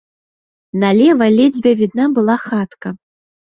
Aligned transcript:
Налева 0.83 1.27
ледзьве 1.35 1.71
відна 1.83 2.05
была 2.19 2.35
хатка. 2.49 2.89